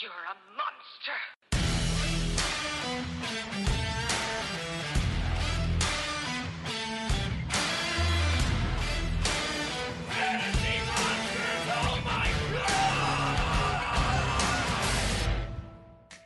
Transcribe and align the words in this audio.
You're 0.00 0.10
a 0.12 0.36
monster. 0.54 1.12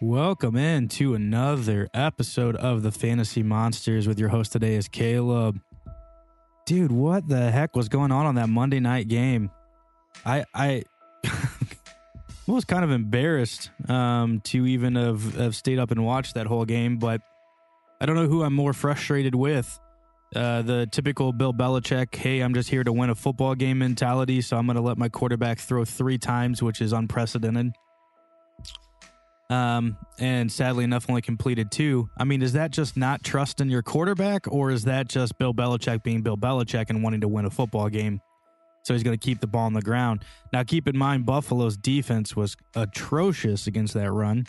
Welcome 0.02 0.56
in 0.56 0.88
to 0.88 1.14
another 1.14 1.88
episode 1.94 2.56
of 2.56 2.82
the 2.82 2.92
Fantasy 2.92 3.42
Monsters 3.42 4.06
with 4.06 4.18
your 4.18 4.28
host 4.28 4.52
today 4.52 4.74
is 4.74 4.86
Caleb. 4.88 5.58
Dude, 6.66 6.92
what 6.92 7.26
the 7.26 7.50
heck 7.50 7.74
was 7.74 7.88
going 7.88 8.12
on 8.12 8.26
on 8.26 8.34
that 8.34 8.50
Monday 8.50 8.80
night 8.80 9.08
game? 9.08 9.50
I 10.26 10.44
I 10.54 10.82
was 12.54 12.64
kind 12.64 12.84
of 12.84 12.90
embarrassed 12.90 13.70
um, 13.88 14.40
to 14.44 14.66
even 14.66 14.94
have, 14.96 15.34
have 15.36 15.56
stayed 15.56 15.78
up 15.78 15.90
and 15.90 16.04
watched 16.04 16.34
that 16.34 16.46
whole 16.46 16.64
game, 16.64 16.98
but 16.98 17.20
I 18.00 18.06
don't 18.06 18.16
know 18.16 18.26
who 18.26 18.42
I'm 18.42 18.54
more 18.54 18.72
frustrated 18.72 19.34
with. 19.34 19.78
Uh, 20.34 20.62
the 20.62 20.88
typical 20.90 21.32
Bill 21.32 21.52
Belichick, 21.52 22.14
hey, 22.14 22.40
I'm 22.40 22.54
just 22.54 22.70
here 22.70 22.82
to 22.84 22.92
win 22.92 23.10
a 23.10 23.14
football 23.14 23.54
game 23.54 23.78
mentality, 23.78 24.40
so 24.40 24.56
I'm 24.56 24.66
going 24.66 24.76
to 24.76 24.82
let 24.82 24.96
my 24.96 25.10
quarterback 25.10 25.58
throw 25.58 25.84
three 25.84 26.16
times, 26.16 26.62
which 26.62 26.80
is 26.80 26.92
unprecedented 26.92 27.74
um, 29.52 29.98
and 30.18 30.50
sadly 30.50 30.84
enough, 30.84 31.08
only 31.10 31.20
completed 31.20 31.70
two. 31.70 32.08
I 32.16 32.24
mean, 32.24 32.42
is 32.42 32.54
that 32.54 32.70
just 32.70 32.96
not 32.96 33.22
trusting 33.22 33.68
your 33.68 33.82
quarterback, 33.82 34.50
or 34.50 34.70
is 34.70 34.84
that 34.84 35.08
just 35.08 35.36
Bill 35.38 35.52
Belichick 35.52 36.02
being 36.02 36.22
Bill 36.22 36.38
Belichick 36.38 36.86
and 36.88 37.02
wanting 37.02 37.20
to 37.20 37.28
win 37.28 37.44
a 37.44 37.50
football 37.50 37.88
game? 37.90 38.20
So 38.82 38.94
he's 38.94 39.02
going 39.02 39.16
to 39.16 39.24
keep 39.24 39.40
the 39.40 39.46
ball 39.46 39.66
on 39.66 39.74
the 39.74 39.82
ground. 39.82 40.24
Now, 40.52 40.64
keep 40.64 40.88
in 40.88 40.98
mind, 40.98 41.24
Buffalo's 41.24 41.76
defense 41.76 42.34
was 42.34 42.56
atrocious 42.74 43.66
against 43.66 43.94
that 43.94 44.10
run. 44.10 44.46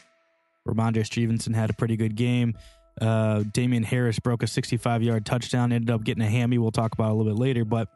Rhamondre 0.67 1.05
Stevenson 1.05 1.53
had 1.53 1.69
a 1.69 1.73
pretty 1.73 1.95
good 1.95 2.16
game. 2.16 2.58
Uh, 2.99 3.43
Damien 3.52 3.83
Harris 3.83 4.19
broke 4.19 4.43
a 4.43 4.47
65 4.47 5.03
yard 5.03 5.25
touchdown, 5.25 5.71
ended 5.71 5.89
up 5.89 6.03
getting 6.03 6.23
a 6.23 6.30
hammy. 6.30 6.58
We'll 6.58 6.71
talk 6.71 6.93
about 6.93 7.11
a 7.11 7.13
little 7.13 7.31
bit 7.31 7.39
later. 7.39 7.66
But 7.66 7.89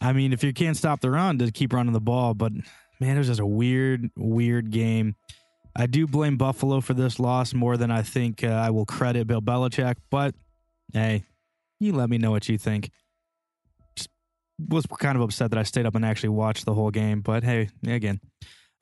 I 0.00 0.12
mean, 0.12 0.32
if 0.32 0.42
you 0.42 0.52
can't 0.52 0.76
stop 0.76 1.00
the 1.00 1.10
run, 1.10 1.38
to 1.38 1.50
keep 1.50 1.72
running 1.72 1.92
the 1.92 2.00
ball. 2.00 2.34
But 2.34 2.52
man, 3.00 3.16
it 3.16 3.18
was 3.18 3.26
just 3.28 3.40
a 3.40 3.46
weird, 3.46 4.10
weird 4.16 4.70
game. 4.70 5.16
I 5.76 5.86
do 5.86 6.06
blame 6.06 6.36
Buffalo 6.36 6.80
for 6.80 6.94
this 6.94 7.20
loss 7.20 7.54
more 7.54 7.76
than 7.76 7.90
I 7.90 8.02
think 8.02 8.42
uh, 8.42 8.48
I 8.48 8.70
will 8.70 8.86
credit 8.86 9.26
Bill 9.26 9.40
Belichick. 9.40 9.96
But 10.10 10.34
hey, 10.92 11.24
you 11.78 11.92
let 11.92 12.10
me 12.10 12.18
know 12.18 12.30
what 12.30 12.48
you 12.48 12.58
think. 12.58 12.90
Was 14.68 14.86
kind 14.86 15.16
of 15.16 15.22
upset 15.22 15.50
that 15.50 15.58
I 15.58 15.62
stayed 15.62 15.86
up 15.86 15.94
and 15.94 16.04
actually 16.04 16.30
watched 16.30 16.64
the 16.64 16.74
whole 16.74 16.90
game. 16.90 17.20
But 17.20 17.44
hey, 17.44 17.68
again. 17.86 18.20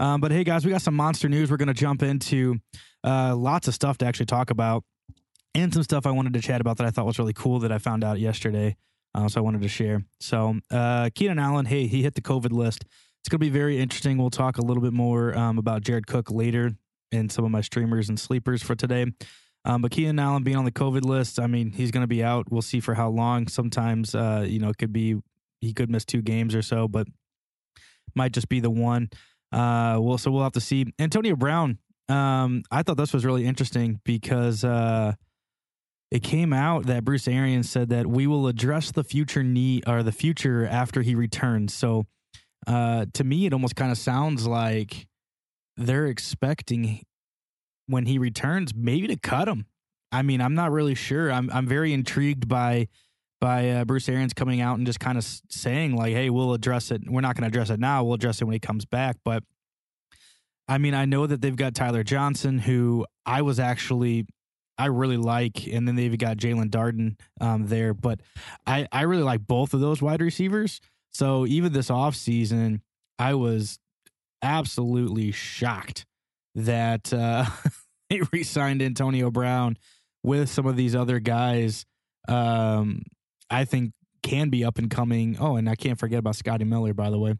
Um, 0.01 0.21
but 0.21 0.31
hey, 0.31 0.45
guys, 0.45 0.65
we 0.65 0.71
got 0.71 0.83
some 0.83 0.95
monster 0.95 1.29
news. 1.29 1.51
We're 1.51 1.57
going 1.57 1.69
to 1.69 1.75
jump 1.75 2.03
into 2.03 2.61
uh, 3.05 3.35
lots 3.35 3.69
of 3.69 3.75
stuff 3.75 3.99
to 3.99 4.07
actually 4.07 4.27
talk 4.27 4.51
about, 4.51 4.85
and 5.55 5.73
some 5.73 5.83
stuff 5.83 6.07
I 6.07 6.11
wanted 6.13 6.35
to 6.35 6.41
chat 6.41 6.61
about 6.61 6.77
that 6.79 6.87
I 6.87 6.91
thought 6.91 7.07
was 7.07 7.19
really 7.19 7.33
cool 7.33 7.59
that 7.61 7.73
I 7.73 7.79
found 7.79 8.05
out 8.05 8.21
yesterday. 8.21 8.77
Uh, 9.15 9.29
so 9.29 9.41
I 9.41 9.45
wanted 9.45 9.63
to 9.63 9.69
share. 9.69 10.05
So 10.21 10.61
uh, 10.71 11.11
Keenan 11.15 11.39
Allen, 11.39 11.67
hey, 11.67 11.87
he 11.87 12.03
hit 12.03 12.15
the 12.15 12.21
COVID 12.21 12.53
list. 12.53 12.85
It's 13.21 13.29
going 13.29 13.41
to 13.41 13.47
be 13.47 13.51
very 13.51 13.79
interesting. 13.81 14.19
We'll 14.19 14.31
talk 14.31 14.59
a 14.59 14.63
little 14.63 14.83
bit 14.83 14.93
more 14.93 15.37
um, 15.37 15.59
about 15.59 15.83
Jared 15.83 16.07
Cook 16.07 16.31
later 16.31 16.73
in 17.11 17.29
some 17.29 17.45
of 17.45 17.51
my 17.51 17.63
streamers 17.63 18.09
and 18.09 18.21
sleepers 18.21 18.63
for 18.63 18.75
today. 18.75 19.07
Um, 19.65 19.83
but 19.83 19.91
Keenan 19.91 20.19
Allen 20.19 20.45
being 20.45 20.57
on 20.57 20.65
the 20.65 20.73
COVID 20.73 21.03
list, 21.03 21.41
I 21.41 21.47
mean, 21.47 21.73
he's 21.73 21.91
going 21.91 22.03
to 22.03 22.09
be 22.09 22.23
out. 22.23 22.47
We'll 22.51 22.63
see 22.63 22.81
for 22.81 22.95
how 22.95 23.09
long. 23.09 23.49
Sometimes, 23.49 24.15
uh, 24.15 24.45
you 24.47 24.61
know, 24.61 24.69
it 24.69 24.79
could 24.79 24.93
be 24.93 25.17
he 25.61 25.73
could 25.73 25.91
miss 25.91 26.05
two 26.05 26.23
games 26.23 26.55
or 26.55 26.63
so, 26.63 26.89
but 26.89 27.07
might 28.15 28.33
just 28.33 28.49
be 28.49 28.61
the 28.61 28.71
one. 28.71 29.11
Uh, 29.53 29.99
well, 30.01 30.19
so 30.19 30.31
we'll 30.31 30.43
have 30.43 30.53
to 30.53 30.61
see. 30.61 30.93
Antonio 30.99 31.37
Brown, 31.37 31.79
um, 32.09 32.63
I 32.71 32.83
thought 32.83 32.97
this 32.97 33.13
was 33.13 33.25
really 33.25 33.47
interesting 33.47 34.01
because 34.05 34.65
uh, 34.65 35.15
it 36.11 36.23
came 36.23 36.53
out 36.53 36.87
that 36.87 37.05
Bruce 37.05 37.29
Arians 37.29 37.71
said 37.71 37.91
that 37.91 38.07
we 38.07 38.27
will 38.27 38.47
address 38.47 38.91
the 38.91 39.05
future 39.05 39.43
need 39.43 39.89
or 39.89 40.03
the 40.03 40.13
future 40.13 40.67
after 40.67 41.03
he 41.03 41.15
returns. 41.15 41.75
So 41.75 42.07
uh, 42.67 43.07
to 43.15 43.25
me, 43.25 43.47
it 43.47 43.53
almost 43.53 43.77
kind 43.77 43.93
of 43.93 43.99
sounds 43.99 44.47
like 44.47 45.07
they're 45.77 46.07
expecting 46.07 47.03
when 47.87 48.07
he 48.07 48.19
returns 48.19 48.75
maybe 48.75 49.07
to 49.09 49.17
cut 49.17 49.49
him. 49.49 49.67
I 50.11 50.23
mean, 50.23 50.41
I'm 50.41 50.55
not 50.55 50.73
really 50.73 50.95
sure. 50.95 51.31
I'm 51.31 51.51
I'm 51.53 51.67
very 51.67 51.93
intrigued 51.93 52.49
by 52.49 52.89
by 53.41 53.71
uh, 53.71 53.85
Bruce 53.85 54.09
Arians 54.09 54.35
coming 54.35 54.61
out 54.61 54.79
and 54.79 54.87
just 54.87 55.01
kind 55.01 55.19
of 55.19 55.25
saying 55.49 55.97
like, 55.97 56.13
"Hey, 56.13 56.31
we'll 56.31 56.55
address 56.55 56.91
it. 56.91 57.03
We're 57.09 57.21
not 57.21 57.37
going 57.37 57.43
to 57.43 57.49
address 57.49 57.71
it 57.71 57.81
now. 57.81 58.05
We'll 58.05 58.15
address 58.15 58.41
it 58.41 58.45
when 58.45 58.55
he 58.55 58.61
comes 58.61 58.85
back." 58.85 59.17
But 59.25 59.45
I 60.67 60.79
mean, 60.79 60.95
I 60.95 61.05
know 61.05 61.27
that 61.27 61.41
they've 61.41 61.57
got 61.57 61.75
Tyler 61.75 62.03
Johnson, 62.03 62.59
who 62.59 63.07
I 63.25 63.43
was 63.43 63.59
actually 63.59 64.27
I 64.79 64.87
really 64.87 65.17
like, 65.17 65.67
and 65.67 65.89
then 65.89 65.97
they've 65.97 66.17
got 66.17 66.37
Jaelon 66.37 66.71
Darden 66.71 67.19
um, 67.41 67.67
there. 67.67 67.93
But 67.95 68.21
I 68.67 68.87
I 68.93 69.03
really 69.03 69.25
like 69.25 69.47
both 69.47 69.75
of 69.75 69.81
those 69.81 70.01
wide 70.01 70.23
receivers. 70.23 70.81
So 71.11 71.47
even 71.47 71.73
this 71.73 71.89
offseason, 71.89 72.81
I 73.19 73.35
was 73.35 73.79
absolutely 74.41 75.33
shocked 75.33 76.07
that 76.55 77.13
uh, 77.13 77.47
they 78.11 78.21
re-signed 78.33 78.83
Antonio 78.83 79.31
Brown 79.31 79.77
with 80.23 80.49
some 80.49 80.67
of 80.67 80.77
these 80.77 80.95
other 80.95 81.19
guys. 81.19 81.85
Um, 82.29 83.03
I 83.51 83.65
think 83.65 83.93
can 84.23 84.49
be 84.51 84.65
up 84.65 84.79
and 84.79 84.91
coming. 84.91 85.37
Oh, 85.39 85.57
and 85.57 85.69
I 85.69 85.75
can't 85.75 85.99
forget 85.99 86.19
about 86.19 86.37
Scotty 86.37 86.65
Miller, 86.65 86.95
by 86.95 87.11
the 87.11 87.19
way, 87.19 87.35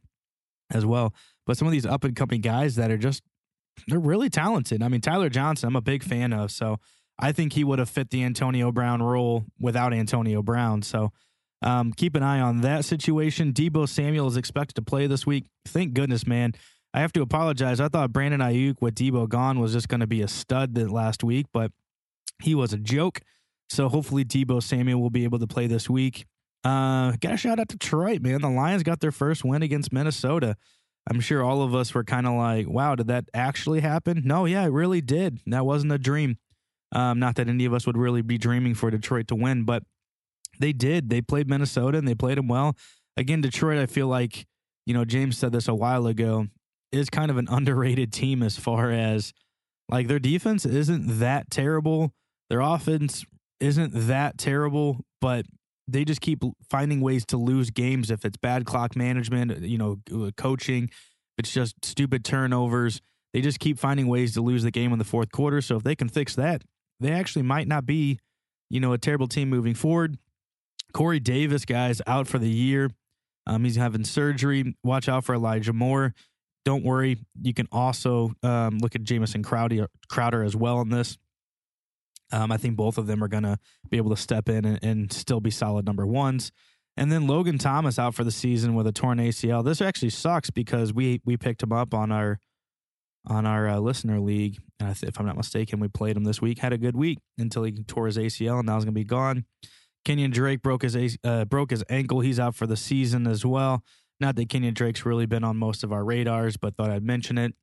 as 0.71 0.87
well. 0.87 1.15
But 1.47 1.57
some 1.57 1.67
of 1.67 1.73
these 1.73 1.87
up 1.87 2.05
and 2.05 2.17
coming 2.17 2.41
guys 2.41 2.77
that 2.77 2.91
are 2.91 2.99
just 2.99 3.23
they're 3.87 3.99
really 3.99 4.29
talented. 4.29 4.83
I 4.83 4.89
mean, 4.89 5.01
Tyler 5.01 5.29
Johnson, 5.29 5.69
I'm 5.69 5.77
a 5.77 5.81
big 5.81 6.03
fan 6.03 6.33
of. 6.33 6.51
So 6.51 6.79
I 7.19 7.33
think 7.33 7.53
he 7.53 7.65
would 7.65 7.79
have 7.79 7.89
fit 7.89 8.11
the 8.11 8.25
Antonio 8.25 8.73
Brown 8.73 9.03
role 9.03 9.45
without 9.59 9.93
Antonio 9.93 10.43
Brown. 10.43 10.83
So 10.83 11.13
um, 11.63 11.93
keep 11.93 12.15
an 12.15 12.23
eye 12.23 12.41
on 12.41 12.61
that 12.63 12.85
situation. 12.85 13.53
Deebo 13.53 13.89
Samuel 13.89 14.29
is 14.29 14.37
expected 14.37 14.75
to 14.75 14.83
play 14.83 15.07
this 15.07 15.27
week. 15.27 15.47
Thank 15.67 15.95
goodness, 15.95 16.27
man. 16.27 16.55
I 16.95 17.01
have 17.01 17.13
to 17.15 17.23
apologize. 17.23 17.81
I 17.81 17.89
thought 17.89 18.13
Brandon 18.13 18.41
Aiyuk 18.41 18.81
with 18.81 18.95
Deebo 18.95 19.29
gone 19.29 19.61
was 19.61 19.73
just 19.73 19.89
going 19.89 20.01
to 20.01 20.07
be 20.07 20.23
a 20.23 20.29
stud 20.29 20.75
that 20.75 20.91
last 20.91 21.23
week, 21.23 21.47
but 21.53 21.73
he 22.43 22.55
was 22.55 22.73
a 22.73 22.79
joke. 22.79 23.21
So 23.69 23.89
hopefully 23.89 24.25
Deebo 24.25 24.63
Samuel 24.63 25.01
will 25.01 25.11
be 25.11 25.25
able 25.25 25.39
to 25.39 25.47
play 25.47 25.67
this 25.67 25.89
week. 25.89 26.27
Uh, 26.65 27.13
got 27.21 27.35
a 27.35 27.37
shout 27.37 27.61
out 27.61 27.69
to 27.69 27.77
Detroit, 27.77 28.23
man. 28.23 28.41
The 28.41 28.49
Lions 28.49 28.83
got 28.83 29.01
their 29.01 29.13
first 29.13 29.45
win 29.45 29.63
against 29.63 29.93
Minnesota. 29.93 30.57
I'm 31.11 31.21
sure 31.21 31.43
all 31.43 31.63
of 31.63 31.75
us 31.75 31.95
were 31.95 32.05
kind 32.05 32.27
of 32.27 32.35
like, 32.35 32.69
wow, 32.69 32.95
did 32.95 33.07
that 33.09 33.25
actually 33.33 33.81
happen? 33.81 34.23
No, 34.25 34.45
yeah, 34.45 34.65
it 34.65 34.73
really 34.73 35.01
did. 35.01 35.41
That 35.47 35.65
wasn't 35.65 35.93
a 35.93 35.99
dream. 35.99 36.37
Um, 36.93 37.19
not 37.19 37.37
that 37.37 37.49
any 37.49 37.65
of 37.65 37.73
us 37.73 37.87
would 37.87 37.97
really 37.97 38.23
be 38.23 38.39
dreaming 38.39 38.75
for 38.75 38.91
Detroit 38.91 39.29
to 39.29 39.35
win, 39.35 39.65
but 39.65 39.83
they 40.59 40.73
did. 40.73 41.09
They 41.09 41.21
played 41.21 41.49
Minnesota 41.49 41.99
and 41.99 42.09
they 42.09 42.15
played 42.15 42.39
them 42.39 42.49
well. 42.49 42.77
Again, 43.17 43.41
Detroit, 43.41 43.79
I 43.79 43.87
feel 43.87 44.07
like, 44.07 44.47
you 44.87 44.95
know, 44.95 45.05
James 45.05 45.39
said 45.39 45.53
this 45.53 45.69
a 45.69 45.75
while 45.75 46.07
ago, 46.07 46.47
is 46.93 47.11
kind 47.11 47.31
of 47.31 47.37
an 47.37 47.49
underrated 47.51 48.13
team 48.13 48.43
as 48.43 48.57
far 48.57 48.91
as 48.91 49.33
like 49.89 50.09
their 50.09 50.19
defense 50.19 50.65
isn't 50.65 51.19
that 51.19 51.51
terrible. 51.51 52.13
Their 52.49 52.61
offense 52.61 53.25
isn't 53.61 53.93
that 54.09 54.39
terrible, 54.39 54.99
but 55.21 55.47
they 55.87 56.05
just 56.05 56.21
keep 56.21 56.43
finding 56.71 57.01
ways 57.01 57.25
to 57.27 57.37
lose 57.37 57.71
games 57.71 58.11
if 58.11 58.25
it's 58.25 58.37
bad 58.37 58.67
clock 58.67 58.95
management, 58.95 59.63
you 59.63 59.79
know, 59.79 59.99
coaching, 60.37 60.91
it's 61.39 61.53
just 61.53 61.75
stupid 61.85 62.25
turnovers. 62.25 63.01
They 63.33 63.41
just 63.41 63.61
keep 63.61 63.79
finding 63.79 64.07
ways 64.07 64.35
to 64.35 64.41
lose 64.43 64.63
the 64.63 64.71
game 64.71 64.93
in 64.93 64.99
the 64.99 65.05
fourth 65.05 65.33
quarter. 65.33 65.61
So 65.61 65.77
if 65.77 65.85
they 65.85 65.95
can 65.95 66.09
fix 66.09 66.35
that, 66.35 66.63
they 67.01 67.13
actually 67.13 67.43
might 67.43 67.69
not 67.69 67.87
be, 67.87 68.19
you 68.71 68.81
know, 68.81 68.93
a 68.93 68.99
terrible 68.99 69.29
team 69.29 69.49
moving 69.49 69.75
forward. 69.75 70.19
Corey 70.93 71.21
Davis, 71.21 71.65
guys, 71.65 72.03
out 72.07 72.27
for 72.27 72.39
the 72.39 72.49
year. 72.49 72.91
Um, 73.47 73.65
he's 73.65 73.77
having 73.77 74.05
surgery. 74.05 74.75
Watch 74.83 75.09
out 75.09 75.25
for 75.25 75.35
Elijah 75.35 75.73
Moore. 75.73 76.15
Don't 76.65 76.85
worry. 76.85 77.19
You 77.41 77.55
can 77.55 77.69
also 77.73 78.33
um, 78.43 78.79
look 78.79 78.95
at 78.95 79.05
Jamison 79.05 79.43
Crowder, 79.43 79.89
Crowder 80.11 80.43
as 80.43 80.57
well 80.57 80.81
in 80.81 80.91
this. 80.91 81.17
Um, 82.31 82.53
I 82.53 82.57
think 82.57 82.77
both 82.77 82.99
of 82.99 83.07
them 83.07 83.23
are 83.25 83.29
going 83.29 83.45
to 83.45 83.59
be 83.89 83.97
able 83.97 84.11
to 84.11 84.21
step 84.21 84.49
in 84.49 84.65
and, 84.65 84.79
and, 84.83 85.13
still 85.13 85.41
be 85.41 85.51
solid 85.51 85.87
number 85.87 86.07
ones. 86.07 86.53
And 86.97 87.11
then 87.11 87.27
Logan 87.27 87.59
Thomas 87.59 87.99
out 87.99 88.15
for 88.15 88.25
the 88.25 88.31
season 88.31 88.75
with 88.75 88.87
a 88.87 88.93
torn 88.93 89.19
ACL. 89.19 89.65
This 89.65 89.81
actually 89.81 90.11
sucks 90.11 90.51
because 90.51 90.93
we 90.93 91.21
we 91.25 91.37
picked 91.37 91.63
him 91.63 91.73
up 91.73 91.95
on 91.95 92.13
our 92.13 92.39
on 93.27 93.47
our 93.47 93.69
uh, 93.69 93.79
listener 93.79 94.19
league. 94.19 94.59
Uh, 94.83 94.95
if 95.03 95.19
I'm 95.19 95.27
not 95.27 95.37
mistaken, 95.37 95.81
we 95.81 95.89
played 95.89 96.17
him 96.17 96.25
this 96.25 96.43
week. 96.43 96.59
Had 96.59 96.73
a 96.73 96.79
good 96.79 96.97
week 96.97 97.19
until 97.39 97.63
he 97.63 97.73
tore 97.73 98.07
his 98.07 98.19
ACL, 98.19 98.59
and 98.59 98.67
now 98.67 98.75
he's 98.75 98.85
going 98.85 98.95
to 98.95 99.01
be 99.01 99.05
gone. 99.05 99.45
Kenyon 100.05 100.31
Drake 100.31 100.63
broke 100.63 100.83
his 100.83 101.19
uh, 101.23 101.45
broke 101.45 101.71
his 101.71 101.85
ankle. 101.89 102.21
He's 102.21 102.41
out 102.41 102.55
for 102.55 102.67
the 102.67 102.77
season 102.77 103.27
as 103.27 103.45
well. 103.45 103.85
Not 104.21 104.37
that 104.37 104.49
Kenyon 104.49 104.75
Drake's 104.75 105.07
really 105.07 105.27
been 105.27 105.45
on 105.45 105.57
most 105.57 105.85
of 105.85 105.93
our 105.93 106.05
radars, 106.05 106.57
but 106.57 106.77
thought 106.77 106.91
I'd 106.91 107.05
mention 107.05 107.39
it. 107.39 107.55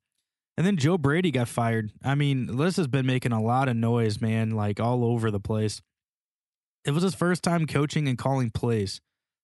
And 0.56 0.66
then 0.66 0.76
Joe 0.76 0.96
Brady 0.96 1.30
got 1.30 1.48
fired. 1.48 1.92
I 2.02 2.14
mean, 2.14 2.56
this 2.56 2.76
has 2.76 2.86
been 2.86 3.06
making 3.06 3.32
a 3.32 3.42
lot 3.42 3.68
of 3.68 3.76
noise, 3.76 4.20
man, 4.20 4.50
like 4.50 4.80
all 4.80 5.04
over 5.04 5.30
the 5.30 5.40
place. 5.40 5.82
It 6.84 6.92
was 6.92 7.02
his 7.02 7.14
first 7.14 7.42
time 7.42 7.66
coaching 7.66 8.08
and 8.08 8.16
calling 8.16 8.50
plays. 8.50 9.00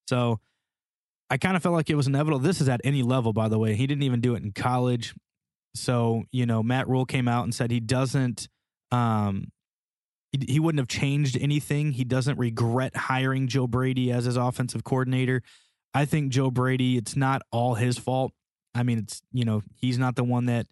So 0.09 0.41
I 1.29 1.37
kind 1.37 1.57
of 1.57 1.63
felt 1.63 1.75
like 1.75 1.91
it 1.91 1.97
was 1.97 2.07
inevitable. 2.07 2.39
This 2.39 2.61
is 2.61 2.69
at 2.69 2.81
any 2.85 3.03
level, 3.03 3.33
by 3.33 3.49
the 3.49 3.59
way. 3.59 3.75
He 3.75 3.87
didn't 3.87 4.05
even 4.05 4.21
do 4.21 4.35
it 4.35 4.43
in 4.43 4.53
college. 4.53 5.15
So, 5.75 6.25
you 6.31 6.47
know, 6.47 6.63
Matt 6.63 6.89
Rhule 6.89 7.07
came 7.07 7.29
out 7.29 7.45
and 7.45 7.55
said 7.55 7.71
he 7.71 7.81
doesn't 7.81 8.49
um 8.91 9.51
he, 10.31 10.55
he 10.55 10.61
wouldn't 10.61 10.81
have 10.81 10.89
changed 10.89 11.37
anything. 11.41 11.93
He 11.93 12.05
doesn't 12.05 12.39
regret 12.39 12.97
hiring 12.97 13.49
Joe 13.49 13.67
Brady 13.67 14.11
as 14.13 14.25
his 14.25 14.37
offensive 14.37 14.85
coordinator. 14.85 15.43
I 15.95 16.07
think 16.07 16.33
Joe 16.33 16.51
Brady, 16.51 16.97
it's 16.97 17.17
not 17.17 17.43
all 17.51 17.75
his 17.75 17.99
fault. 17.99 18.33
I 18.75 18.83
mean, 18.83 18.99
it's, 18.99 19.21
you 19.33 19.45
know, 19.45 19.63
he's 19.75 19.99
not 19.99 20.17
the 20.17 20.25
one 20.25 20.47
that 20.47 20.67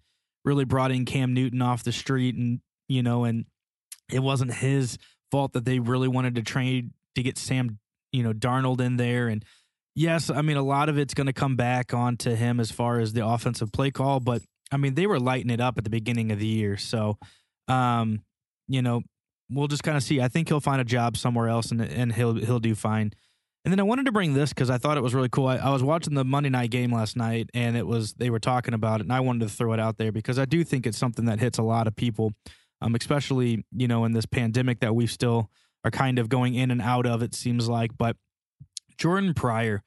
really 0.45 0.65
brought 0.65 0.91
in 0.91 1.05
Cam 1.05 1.35
Newton 1.35 1.63
off 1.63 1.85
the 1.85 1.93
street 1.93 2.35
and, 2.35 2.61
you 2.89 3.03
know, 3.03 3.25
and 3.25 3.45
it 4.11 4.21
wasn't 4.21 4.53
his 4.53 4.99
fault 5.31 5.53
that 5.53 5.65
they 5.65 5.79
really 5.79 6.09
wanted 6.09 6.35
to 6.37 6.43
trade 6.43 6.91
to 7.15 7.23
get 7.23 7.39
Sam, 7.39 7.79
you 8.13 8.23
know, 8.23 8.33
Darnold 8.33 8.81
in 8.81 8.97
there. 8.97 9.29
And 9.29 9.45
yes, 9.95 10.31
I 10.31 10.43
mean, 10.43 10.57
a 10.57 10.63
lot 10.63 10.89
of 10.89 10.99
it's 10.99 11.15
going 11.15 11.27
to 11.27 11.33
come 11.33 11.57
back 11.57 11.95
onto 11.95 12.35
him 12.35 12.61
as 12.61 12.71
far 12.71 13.01
as 13.01 13.13
the 13.13 13.27
offensive 13.27 13.73
play 13.73 13.91
call, 13.91 14.21
but 14.21 14.43
I 14.73 14.77
mean, 14.77 14.95
they 14.95 15.07
were 15.07 15.19
lighting 15.19 15.51
it 15.51 15.61
up 15.61 15.79
at 15.79 15.85
the 15.85 15.91
beginning 15.91 16.31
of 16.31 16.39
the 16.39 16.47
year. 16.47 16.77
So, 16.77 17.19
um, 17.69 18.23
you 18.69 18.83
know, 18.83 19.03
we'll 19.51 19.69
just 19.69 19.83
kind 19.83 19.97
of 19.97 20.03
see. 20.03 20.21
I 20.21 20.29
think 20.29 20.49
he'll 20.49 20.61
find 20.61 20.81
a 20.81 20.85
job 20.85 21.17
somewhere 21.17 21.49
else 21.49 21.71
and 21.71 21.81
and 21.81 22.13
he'll 22.13 22.35
he'll 22.35 22.61
do 22.61 22.75
fine. 22.75 23.13
And 23.65 23.73
then 23.73 23.81
I 23.81 23.83
wanted 23.83 24.07
to 24.07 24.13
bring 24.13 24.33
this 24.33 24.51
because 24.51 24.71
I 24.71 24.79
thought 24.79 24.97
it 24.97 25.03
was 25.03 25.15
really 25.15 25.29
cool. 25.29 25.47
I, 25.47 25.57
I, 25.57 25.71
was 25.71 25.83
watching 25.83 26.15
the 26.15 26.25
Monday 26.25 26.49
night 26.49 26.71
game 26.71 26.93
last 26.93 27.15
night, 27.15 27.51
and 27.53 27.77
it 27.77 27.87
was 27.87 28.15
they 28.15 28.31
were 28.31 28.39
talking 28.39 28.73
about 28.73 29.01
it, 29.01 29.05
and 29.05 29.13
I 29.13 29.21
wanted 29.21 29.47
to 29.49 29.55
throw 29.55 29.75
it 29.75 29.81
out 29.81 29.99
there 29.99 30.13
because 30.13 30.39
I 30.39 30.47
do 30.47 30.65
think 30.65 30.87
it's 30.87 30.97
something 30.97 31.27
that 31.27 31.41
hits 31.41 31.59
a 31.59 31.63
lot 31.63 31.87
of 31.87 31.95
people, 31.95 32.33
um, 32.81 32.95
especially 32.95 33.65
you 33.77 33.87
know 33.87 34.07
in 34.07 34.13
this 34.13 34.25
pandemic 34.25 34.81
that 34.81 34.95
we 34.95 35.07
still 35.07 35.51
are 35.85 35.91
kind 35.91 36.19
of 36.19 36.31
going 36.31 36.55
in 36.55 36.71
and 36.71 36.81
out 36.81 37.07
of. 37.07 37.23
It 37.23 37.35
seems 37.35 37.69
like, 37.69 37.91
but 37.99 38.17
Jordan 38.97 39.35
Pryor, 39.35 39.83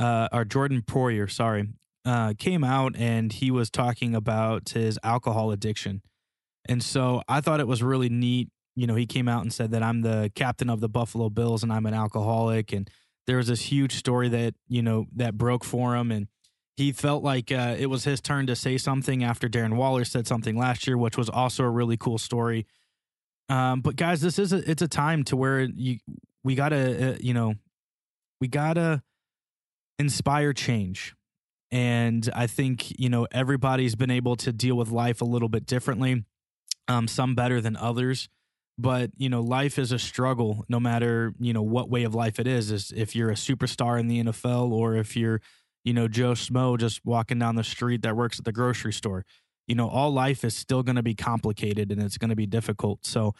uh, 0.00 0.28
or 0.32 0.46
Jordan 0.46 0.80
Poyer, 0.80 1.30
sorry, 1.30 1.68
uh, 2.06 2.32
came 2.38 2.64
out 2.64 2.96
and 2.96 3.30
he 3.30 3.50
was 3.50 3.68
talking 3.68 4.14
about 4.14 4.70
his 4.70 4.98
alcohol 5.04 5.50
addiction, 5.50 6.00
and 6.66 6.82
so 6.82 7.20
I 7.28 7.42
thought 7.42 7.60
it 7.60 7.68
was 7.68 7.82
really 7.82 8.08
neat. 8.08 8.48
You 8.74 8.86
know, 8.86 8.94
he 8.94 9.04
came 9.04 9.28
out 9.28 9.42
and 9.42 9.52
said 9.52 9.72
that 9.72 9.82
I'm 9.82 10.00
the 10.00 10.32
captain 10.34 10.70
of 10.70 10.80
the 10.80 10.88
Buffalo 10.88 11.28
Bills 11.28 11.62
and 11.64 11.72
I'm 11.72 11.84
an 11.84 11.94
alcoholic 11.94 12.72
and 12.72 12.88
there 13.28 13.36
was 13.36 13.46
this 13.46 13.60
huge 13.60 13.94
story 13.94 14.30
that 14.30 14.54
you 14.68 14.82
know 14.82 15.06
that 15.14 15.36
broke 15.36 15.62
for 15.62 15.94
him 15.94 16.10
and 16.10 16.26
he 16.78 16.92
felt 16.92 17.22
like 17.22 17.52
uh, 17.52 17.76
it 17.78 17.86
was 17.86 18.04
his 18.04 18.20
turn 18.20 18.46
to 18.46 18.56
say 18.56 18.78
something 18.78 19.22
after 19.22 19.48
Darren 19.48 19.74
Waller 19.74 20.04
said 20.04 20.28
something 20.28 20.56
last 20.56 20.86
year, 20.86 20.96
which 20.96 21.18
was 21.18 21.28
also 21.28 21.64
a 21.64 21.68
really 21.68 21.96
cool 21.96 22.18
story. 22.18 22.66
Um, 23.48 23.80
but 23.80 23.96
guys, 23.96 24.20
this 24.20 24.38
is 24.38 24.52
a, 24.52 24.70
it's 24.70 24.80
a 24.80 24.86
time 24.88 25.24
to 25.24 25.36
where 25.36 25.60
you 25.60 25.98
we 26.42 26.54
gotta 26.54 27.14
uh, 27.14 27.16
you 27.20 27.34
know 27.34 27.54
we 28.40 28.48
gotta 28.48 29.02
inspire 29.98 30.54
change, 30.54 31.14
and 31.70 32.30
I 32.34 32.46
think 32.46 32.98
you 32.98 33.10
know 33.10 33.26
everybody's 33.30 33.94
been 33.94 34.10
able 34.10 34.36
to 34.36 34.52
deal 34.52 34.76
with 34.76 34.88
life 34.88 35.20
a 35.20 35.26
little 35.26 35.50
bit 35.50 35.66
differently, 35.66 36.24
um, 36.86 37.06
some 37.06 37.34
better 37.34 37.60
than 37.60 37.76
others 37.76 38.30
but 38.78 39.10
you 39.16 39.28
know 39.28 39.40
life 39.40 39.78
is 39.78 39.92
a 39.92 39.98
struggle 39.98 40.64
no 40.68 40.78
matter 40.78 41.34
you 41.40 41.52
know 41.52 41.62
what 41.62 41.90
way 41.90 42.04
of 42.04 42.14
life 42.14 42.38
it 42.38 42.46
is. 42.46 42.70
Is 42.70 42.92
if 42.96 43.14
you're 43.16 43.30
a 43.30 43.34
superstar 43.34 43.98
in 43.98 44.06
the 44.06 44.24
NFL 44.24 44.70
or 44.70 44.96
if 44.96 45.16
you're 45.16 45.40
you 45.84 45.92
know 45.92 46.08
Joe 46.08 46.32
Smo 46.32 46.78
just 46.78 47.04
walking 47.04 47.38
down 47.38 47.56
the 47.56 47.64
street 47.64 48.02
that 48.02 48.16
works 48.16 48.38
at 48.38 48.44
the 48.44 48.52
grocery 48.52 48.92
store 48.92 49.24
you 49.66 49.74
know 49.74 49.88
all 49.88 50.10
life 50.10 50.44
is 50.44 50.56
still 50.56 50.82
going 50.82 50.96
to 50.96 51.02
be 51.02 51.14
complicated 51.14 51.92
and 51.92 52.02
it's 52.02 52.18
going 52.18 52.30
to 52.30 52.36
be 52.36 52.46
difficult. 52.46 53.04
So 53.04 53.34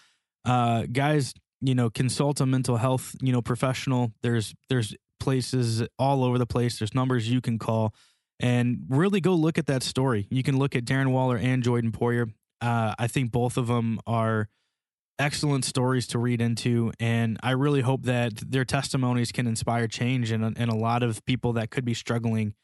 uh 0.45 0.85
guys 0.91 1.35
you 1.61 1.75
know 1.75 1.91
consult 1.91 2.41
a 2.41 2.47
mental 2.47 2.77
health 2.77 3.15
you 3.23 3.33
know 3.33 3.43
professional. 3.43 4.13
There's 4.23 4.55
there's 4.69 4.95
places 5.21 5.83
all 5.99 6.25
over 6.25 6.39
the 6.39 6.47
place. 6.47 6.79
There's 6.79 6.95
numbers 6.95 7.31
you 7.31 7.41
can 7.41 7.59
call 7.59 7.95
and 8.41 8.87
really 8.89 9.21
go 9.21 9.35
look 9.35 9.59
at 9.59 9.67
that 9.67 9.83
story. 9.83 10.27
You 10.31 10.43
can 10.43 10.59
look 10.59 10.77
at 10.77 10.85
Darren 10.85 11.11
Waller 11.11 11.37
and 11.37 11.63
Jordan 11.63 11.93
Poyer. 11.93 12.33
Uh, 12.61 12.95
I 12.99 13.07
think 13.07 13.33
both 13.33 13.57
of 13.57 13.67
them 13.67 14.01
are 14.07 14.49
excellent 15.19 15.65
stories 15.65 16.07
to 16.07 16.19
read 16.19 16.41
into 16.41 16.93
and 17.01 17.39
i 17.43 17.51
really 17.51 17.81
hope 17.81 18.05
that 18.05 18.33
their 18.37 18.65
testimonies 18.65 19.33
can 19.33 19.47
inspire 19.47 19.89
change 19.89 20.31
in, 20.31 20.43
in 20.43 20.69
a 20.69 20.77
lot 20.77 21.03
of 21.03 21.25
people 21.25 21.53
that 21.53 21.71
could 21.71 21.85
be 21.85 21.95
struggling 21.95 22.55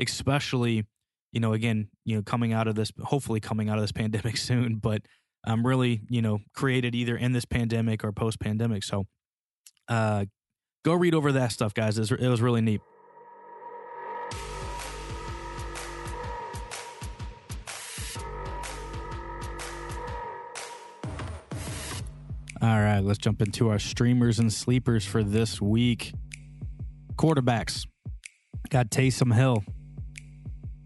especially 0.00 0.84
you 1.32 1.40
know 1.40 1.52
again 1.52 1.88
you 2.04 2.14
know 2.14 2.22
coming 2.22 2.52
out 2.52 2.68
of 2.68 2.76
this 2.76 2.92
hopefully 3.02 3.40
coming 3.40 3.68
out 3.68 3.78
of 3.78 3.82
this 3.82 3.92
pandemic 4.02 4.36
soon 4.36 4.76
but 4.76 5.02
um 5.46 5.66
really 5.66 6.02
you 6.08 6.22
know 6.22 6.38
created 6.54 6.94
either 6.94 7.16
in 7.16 7.32
this 7.32 7.44
pandemic 7.44 8.04
or 8.04 8.12
post 8.12 8.38
pandemic 8.38 8.84
so 8.84 9.04
uh 9.88 10.24
go 10.84 10.92
read 10.94 11.14
over 11.14 11.32
that 11.32 11.50
stuff 11.50 11.74
guys. 11.74 11.98
It 11.98 12.28
was 12.28 12.42
really 12.42 12.60
neat 12.60 12.80
All 22.64 22.80
right, 22.80 23.00
let's 23.00 23.18
jump 23.18 23.42
into 23.42 23.68
our 23.68 23.78
streamers 23.78 24.38
and 24.38 24.50
sleepers 24.50 25.04
for 25.04 25.22
this 25.22 25.60
week. 25.60 26.14
Quarterbacks. 27.14 27.86
Got 28.70 28.88
Taysom 28.90 29.34
Hill. 29.34 29.62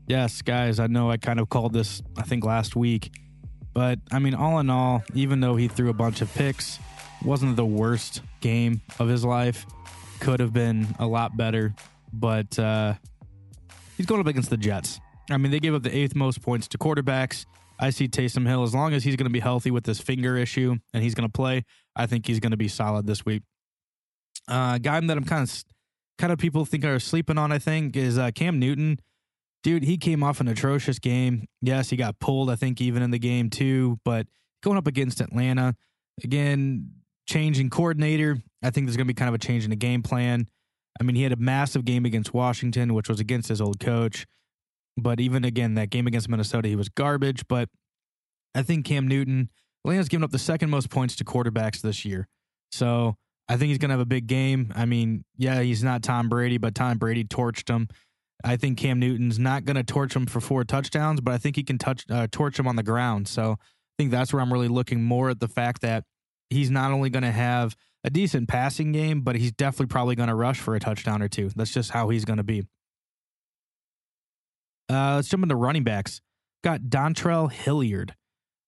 Yes, 0.09 0.43
guys, 0.43 0.81
I 0.81 0.89
know 0.89 1.09
I 1.09 1.19
kind 1.19 1.39
of 1.39 1.49
called 1.49 1.73
this, 1.73 2.03
I 2.17 2.23
think, 2.23 2.45
last 2.45 2.75
week. 2.75 3.13
But, 3.75 4.01
I 4.11 4.19
mean, 4.19 4.35
all 4.35 4.59
in 4.59 4.71
all, 4.71 5.05
even 5.15 5.39
though 5.39 5.55
he 5.55 5.69
threw 5.69 5.89
a 5.89 5.93
bunch 5.95 6.21
of 6.21 6.35
picks, 6.35 6.81
wasn't 7.25 7.55
the 7.55 7.65
worst 7.65 8.23
game 8.41 8.81
of 8.99 9.07
his 9.07 9.25
life. 9.25 9.65
Could 10.19 10.41
have 10.41 10.53
been 10.53 10.97
a 10.99 11.07
lot 11.07 11.37
better. 11.37 11.77
But 12.13 12.59
uh, 12.59 12.95
he's 13.97 14.07
going 14.07 14.21
up 14.21 14.27
against 14.27 14.51
the 14.51 14.57
Jets. 14.57 14.99
I 15.31 15.37
mean, 15.37 15.53
they 15.53 15.61
gave 15.61 15.77
up 15.77 15.85
the 15.85 15.97
eighth 15.97 16.17
most 16.17 16.43
points 16.43 16.67
to 16.69 16.79
quarterbacks. 16.79 17.47
I 17.79 17.91
see 17.91 18.09
Taysom 18.09 18.47
Hill 18.47 18.63
as 18.63 18.75
long 18.75 18.93
as 18.93 19.05
he's 19.05 19.17
going 19.17 19.27
to 19.27 19.33
be 19.33 19.41
healthy 19.41 19.71
with 19.71 19.85
this 19.85 20.01
finger 20.01 20.37
issue 20.37 20.77
and 20.93 21.03
he's 21.03 21.15
going 21.15 21.29
to 21.29 21.33
play. 21.33 21.65
I 21.95 22.07
think 22.07 22.27
he's 22.27 22.41
going 22.41 22.51
to 22.51 22.57
be 22.57 22.69
solid 22.69 23.07
this 23.07 23.25
week. 23.25 23.43
Uh, 24.49 24.79
guy 24.79 24.99
that 25.01 25.17
I'm 25.17 25.25
kind 25.25 25.43
of 25.43 25.65
kind 26.19 26.33
of 26.33 26.39
people 26.39 26.65
think 26.65 26.85
are 26.85 26.99
sleeping 26.99 27.39
on. 27.39 27.53
I 27.53 27.59
think 27.59 27.97
is 27.97 28.19
uh, 28.19 28.31
Cam 28.35 28.59
Newton. 28.59 28.99
Dude, 29.63 29.85
he 29.85 29.97
came 29.97 30.23
off 30.23 30.41
an 30.41 30.49
atrocious 30.49 30.99
game. 30.99 31.47
Yes, 31.61 31.91
he 31.91 31.97
got 31.97 32.19
pulled. 32.19 32.51
I 32.51 32.57
think 32.57 32.81
even 32.81 33.03
in 33.03 33.11
the 33.11 33.19
game 33.19 33.51
too. 33.51 33.99
But 34.05 34.27
going 34.63 34.79
up 34.79 34.87
against 34.87 35.21
Atlanta 35.21 35.75
again, 36.23 36.91
changing 37.27 37.71
coordinator. 37.71 38.39
I 38.63 38.71
think 38.71 38.87
there's 38.87 38.97
going 38.97 39.07
to 39.07 39.13
be 39.13 39.15
kind 39.15 39.29
of 39.29 39.35
a 39.35 39.39
change 39.39 39.65
in 39.65 39.71
the 39.71 39.77
game 39.77 40.03
plan. 40.03 40.49
I 41.01 41.05
mean, 41.05 41.15
he 41.15 41.23
had 41.23 41.33
a 41.33 41.37
massive 41.37 41.85
game 41.85 42.05
against 42.05 42.35
Washington, 42.35 42.95
which 42.95 43.09
was 43.09 43.21
against 43.21 43.49
his 43.49 43.61
old 43.61 43.79
coach. 43.79 44.27
But 45.00 45.21
even 45.21 45.45
again, 45.45 45.75
that 45.75 45.91
game 45.91 46.06
against 46.06 46.29
Minnesota, 46.29 46.69
he 46.69 46.77
was 46.77 46.89
garbage. 46.89 47.47
But 47.49 47.69
I 48.55 48.62
think 48.62 48.85
Cam 48.85 49.07
Newton, 49.07 49.50
Atlanta's 49.85 50.09
given 50.09 50.25
up 50.25 50.31
the 50.31 50.38
second 50.38 50.71
most 50.71 50.90
points 50.90 51.17
to 51.17 51.25
quarterbacks 51.25 51.81
this 51.81 52.05
year. 52.05 52.28
So 52.71 53.17
I 53.49 53.57
think 53.57 53.69
he's 53.69 53.78
going 53.78 53.88
to 53.88 53.95
have 53.95 54.00
a 54.00 54.07
big 54.07 54.26
game. 54.26 54.73
I 54.76 54.85
mean, 54.85 55.25
yeah, 55.37 55.61
he's 55.61 55.83
not 55.83 56.02
Tom 56.02 56.28
Brady, 56.28 56.59
but 56.59 56.75
Tom 56.75 56.99
Brady 56.99 57.25
torched 57.25 57.69
him. 57.69 57.88
I 58.45 58.57
think 58.57 58.78
Cam 58.78 59.00
Newton's 59.00 59.38
not 59.38 59.64
going 59.64 59.76
to 59.76 59.83
torch 59.83 60.14
him 60.14 60.26
for 60.26 60.40
four 60.40 60.64
touchdowns, 60.64 61.21
but 61.21 61.35
I 61.35 61.38
think 61.38 61.57
he 61.57 61.64
can 61.64 61.78
touch 61.78 62.05
uh, 62.11 62.28
torch 62.31 62.59
him 62.59 62.69
on 62.69 62.76
the 62.76 62.83
ground. 62.83 63.26
So 63.26 63.52
I 63.52 63.95
think 63.99 64.11
that's 64.11 64.33
where 64.33 64.40
I'm 64.40 64.52
really 64.52 64.69
looking 64.69 65.02
more 65.02 65.31
at 65.31 65.40
the 65.40 65.49
fact 65.49 65.83
that 65.83 66.05
he's 66.50 66.71
not 66.71 66.93
only 66.93 67.11
going 67.11 67.25
to 67.25 67.33
have 67.33 67.75
a 68.05 68.11
decent 68.11 68.49
passing 68.49 68.93
game, 68.93 69.23
but 69.23 69.35
he's 69.37 69.52
definitely 69.52 69.87
probably 69.87 70.14
going 70.14 70.28
to 70.28 70.35
rush 70.35 70.61
for 70.61 70.76
a 70.76 70.81
touchdown 70.81 71.21
or 71.21 71.28
two. 71.28 71.50
That's 71.57 71.73
just 71.73 71.90
how 71.90 72.11
he's 72.11 72.25
going 72.25 72.37
to 72.37 72.45
be. 72.45 72.64
Uh, 74.90 75.16
let's 75.16 75.28
jump 75.28 75.42
into 75.42 75.57
running 75.57 75.85
backs. 75.85 76.21
Got 76.64 76.83
Dontrell 76.83 77.50
Hilliard. 77.50 78.14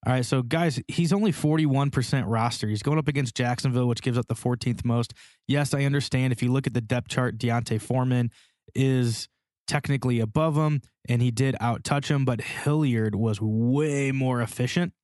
All 0.06 0.14
right, 0.14 0.24
so 0.24 0.42
guys, 0.42 0.80
he's 0.88 1.12
only 1.12 1.30
41% 1.30 2.24
roster. 2.26 2.68
He's 2.68 2.82
going 2.82 2.98
up 2.98 3.08
against 3.08 3.34
Jacksonville, 3.34 3.86
which 3.86 4.00
gives 4.00 4.16
up 4.16 4.28
the 4.28 4.34
14th 4.34 4.82
most. 4.82 5.12
Yes, 5.46 5.74
I 5.74 5.84
understand. 5.84 6.32
If 6.32 6.42
you 6.42 6.50
look 6.50 6.66
at 6.66 6.72
the 6.72 6.80
depth 6.80 7.08
chart, 7.08 7.36
D'Onta 7.36 7.78
Foreman 7.78 8.30
is 8.74 9.28
technically 9.68 10.18
above 10.20 10.56
him, 10.56 10.80
and 11.08 11.20
he 11.20 11.30
did 11.30 11.54
out 11.60 11.84
touch 11.84 12.10
him, 12.10 12.24
but 12.24 12.40
Hilliard 12.40 13.14
was 13.14 13.40
way 13.42 14.10
more 14.10 14.40
efficient. 14.40 14.94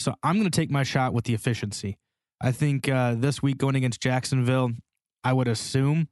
So 0.00 0.14
I'm 0.22 0.36
going 0.36 0.50
to 0.50 0.56
take 0.56 0.70
my 0.70 0.82
shot 0.82 1.14
with 1.14 1.24
the 1.24 1.34
efficiency. 1.34 1.98
I 2.42 2.52
think 2.52 2.88
uh, 2.88 3.14
this 3.16 3.42
week 3.42 3.58
going 3.58 3.74
against 3.74 4.02
Jacksonville, 4.02 4.70
I 5.24 5.32
would 5.32 5.48
assume 5.48 6.08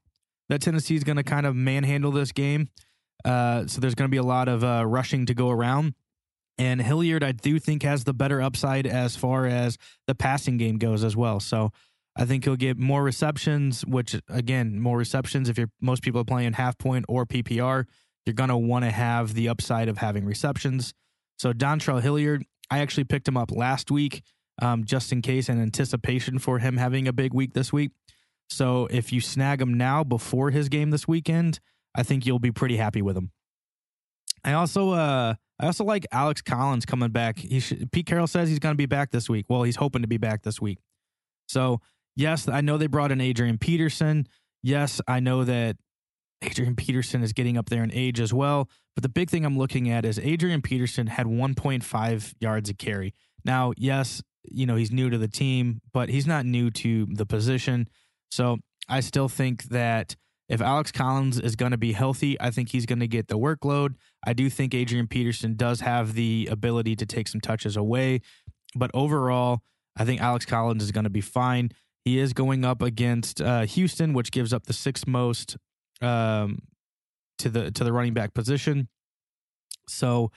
that 0.49 0.61
Tennessee 0.61 0.95
is 0.95 1.05
going 1.05 1.17
to 1.17 1.23
kind 1.23 1.47
of 1.47 1.55
manhandle 1.55 2.11
this 2.11 2.33
game. 2.33 2.69
Uh, 3.25 3.67
so 3.67 3.81
there's 3.81 3.95
going 3.95 4.09
to 4.09 4.13
be 4.13 4.19
a 4.19 4.23
lot 4.23 4.49
of 4.49 4.65
uh, 4.65 4.85
rushing 4.87 5.27
to 5.27 5.35
go 5.35 5.51
around. 5.51 5.95
And 6.57 6.83
Hilliard, 6.83 7.23
I 7.23 7.33
do 7.33 7.59
think, 7.59 7.83
has 7.85 8.05
the 8.05 8.13
better 8.13 8.43
upside 8.43 8.87
as 8.87 9.15
far 9.15 9.47
as 9.47 9.79
the 10.07 10.15
passing 10.15 10.57
game 10.57 10.79
goes 10.79 11.05
as 11.05 11.17
well. 11.17 11.39
So 11.39 11.71
I 12.17 12.25
think 12.25 12.45
he'll 12.45 12.57
get 12.57 12.77
more 12.77 13.03
receptions, 13.03 13.87
which 13.87 14.21
again, 14.29 14.81
more 14.81 14.99
receptions. 14.99 15.49
If 15.49 15.57
you're 15.57 15.71
most 15.81 16.03
people 16.03 16.21
are 16.21 16.25
playing 16.25 16.55
half 16.55 16.77
point 16.77 17.05
or 17.09 17.25
PPR, 17.27 17.85
you're 18.27 18.35
going 18.35 18.49
to 18.49 18.57
want 18.57 18.85
to 18.85 18.91
have 18.91 19.35
the 19.35 19.49
upside 19.49 19.89
of 19.89 19.99
having 19.99 20.25
receptions. 20.25 20.95
So 21.39 21.53
Dontrell 21.53 22.03
Hilliard, 22.03 22.45
I 22.71 22.81
actually 22.81 23.05
picked 23.05 23.29
him 23.29 23.37
up 23.37 23.53
last 23.53 23.93
week 23.93 24.23
um, 24.61 24.85
just 24.85 25.13
in 25.13 25.23
case 25.23 25.49
in 25.49 25.63
anticipation 25.63 26.41
for 26.41 26.59
him 26.59 26.77
having 26.77 27.07
a 27.07 27.13
big 27.13 27.33
week 27.33 27.55
this 27.55 27.73
week. 27.73 27.93
So 28.51 28.89
if 28.91 29.13
you 29.13 29.21
snag 29.21 29.61
him 29.61 29.75
now 29.75 30.03
before 30.03 30.51
his 30.51 30.69
game 30.69 30.91
this 30.91 31.07
weekend, 31.07 31.61
I 31.99 32.05
think 32.05 32.25
you'll 32.25 32.39
be 32.39 32.53
pretty 32.53 32.77
happy 32.77 33.03
with 33.03 33.17
him. 33.17 33.33
I 34.45 34.53
also 34.53 34.93
uh 34.93 35.35
I 35.61 35.67
also 35.67 35.85
like 35.85 36.07
Alex 36.13 36.41
Collins 36.41 36.87
coming 36.87 37.11
back. 37.11 37.39
He 37.39 37.61
Pete 37.91 38.07
Carroll 38.07 38.29
says 38.29 38.49
he's 38.49 38.61
going 38.61 38.73
to 38.73 38.79
be 38.79 38.87
back 38.87 39.11
this 39.11 39.29
week. 39.29 39.47
Well, 39.49 39.65
he's 39.65 39.77
hoping 39.77 40.03
to 40.03 40.09
be 40.09 40.17
back 40.17 40.43
this 40.45 40.61
week. 40.61 40.79
So, 41.49 41.81
yes, 42.15 42.49
I 42.49 42.61
know 42.61 42.79
they 42.79 42.87
brought 42.87 43.11
in 43.11 43.21
Adrian 43.21 43.59
Peterson. 43.59 44.29
Yes, 44.63 45.01
I 45.09 45.19
know 45.19 45.43
that 45.43 45.77
Adrian 46.43 46.77
Peterson 46.77 47.25
is 47.25 47.33
getting 47.33 47.59
up 47.59 47.69
there 47.71 47.83
in 47.83 47.93
age 47.93 48.21
as 48.21 48.33
well. 48.33 48.69
But 48.95 49.03
the 49.03 49.09
big 49.09 49.31
thing 49.31 49.45
I'm 49.45 49.59
looking 49.59 49.91
at 49.91 50.05
is 50.05 50.21
Adrian 50.21 50.63
Peterson 50.63 51.09
had 51.09 51.27
1.5 51.27 52.35
yards 52.39 52.71
a 52.71 52.75
carry. 52.75 53.15
Now, 53.45 53.73
yes, 53.77 54.23
you 54.45 54.67
know, 54.67 54.77
he's 54.77 54.93
new 54.93 55.11
to 55.11 55.19
the 55.19 55.29
team, 55.29 55.81
but 55.93 56.09
he's 56.09 56.27
not 56.27 56.47
new 56.47 56.71
to 56.71 57.07
the 57.11 57.27
position. 57.27 57.89
So 58.31 58.59
I 58.89 59.01
still 59.01 59.29
think 59.29 59.65
that 59.65 60.15
if 60.49 60.61
Alex 60.63 60.91
Collins 60.91 61.39
is 61.39 61.57
going 61.57 61.73
to 61.73 61.79
be 61.79 61.93
healthy, 61.93 62.41
I 62.41 62.51
think 62.51 62.71
he's 62.71 62.87
going 62.87 63.01
to 63.01 63.09
get 63.09 63.29
the 63.29 63.39
workload. 63.39 63.95
I 64.27 64.33
do 64.33 64.49
think 64.49 64.75
Adrian 64.75 65.07
Peterson 65.07 65.57
does 65.57 65.81
have 65.81 66.15
the 66.15 66.49
ability 66.51 66.97
to 66.97 67.07
take 67.07 67.29
some 67.29 67.41
touches 67.41 67.77
away. 67.77 68.23
But 68.75 68.91
overall, 68.95 69.61
I 69.97 70.05
think 70.05 70.21
Alex 70.21 70.47
Collins 70.47 70.83
is 70.83 70.93
going 70.93 71.05
to 71.05 71.11
be 71.11 71.21
fine. 71.21 71.71
He 72.05 72.19
is 72.19 72.33
going 72.33 72.65
up 72.65 72.81
against 72.81 73.43
uh, 73.43 73.63
Houston, 73.63 74.15
which 74.15 74.31
gives 74.31 74.53
up 74.53 74.67
the 74.67 74.73
sixth 74.73 75.07
most 75.07 75.57
um, 76.01 76.63
to 77.39 77.51
the 77.51 77.71
to 77.71 77.85
the 77.85 77.93
running 77.93 78.15
back 78.15 78.33
position. 78.33 78.89
So 79.89 80.31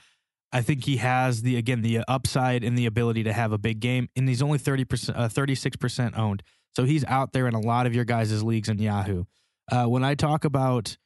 I 0.52 0.60
think 0.60 0.84
he 0.84 0.98
has 0.98 1.42
the 1.42 1.56
again 1.56 1.80
the 1.80 2.00
upside 2.06 2.64
and 2.64 2.76
the 2.76 2.86
ability 2.86 3.22
to 3.24 3.32
have 3.32 3.52
a 3.52 3.58
big 3.58 3.80
game, 3.80 4.08
and 4.16 4.28
he's 4.28 4.42
only 4.42 4.58
thirty 4.58 4.84
percent, 4.84 5.16
uh, 5.16 5.28
thirty 5.28 5.54
six 5.54 5.76
percent 5.76 6.18
owned. 6.18 6.42
So 6.76 6.84
he's 6.84 7.04
out 7.04 7.32
there 7.32 7.46
in 7.48 7.54
a 7.54 7.60
lot 7.60 7.86
of 7.86 7.94
your 7.94 8.04
guys' 8.04 8.42
leagues 8.42 8.68
in 8.68 8.78
Yahoo. 8.78 9.24
Uh, 9.70 9.86
when 9.86 10.04
I 10.04 10.14
talk 10.14 10.44
about 10.44 10.96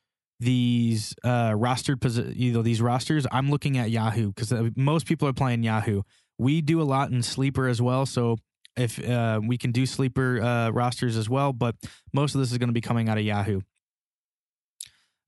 these 0.41 1.15
uh, 1.25 1.51
rostered, 1.51 1.97
posi- 1.97 2.35
you 2.37 2.53
know, 2.53 2.63
these 2.63 2.81
rosters, 2.81 3.27
I'm 3.31 3.51
looking 3.51 3.79
at 3.79 3.91
Yahoo 3.91 4.29
because 4.29 4.53
uh, 4.53 4.71
most 4.77 5.07
people 5.07 5.29
are 5.29 5.33
playing 5.33 5.63
Yahoo. 5.63 6.03
We 6.39 6.61
do 6.61 6.81
a 6.81 6.85
lot 6.85 7.11
in 7.11 7.23
sleeper 7.23 7.69
as 7.69 7.81
well, 7.81 8.07
so 8.07 8.37
if 8.77 9.03
uh, 9.09 9.41
we 9.43 9.57
can 9.57 9.73
do 9.73 9.87
sleeper 9.87 10.41
uh, 10.41 10.71
rosters 10.71 11.17
as 11.17 11.29
well, 11.29 11.53
but 11.53 11.77
most 12.13 12.35
of 12.35 12.41
this 12.41 12.53
is 12.53 12.59
going 12.59 12.69
to 12.69 12.75
be 12.75 12.83
coming 12.83 13.09
out 13.09 13.19
of 13.19 13.25
Yahoo. 13.25 13.61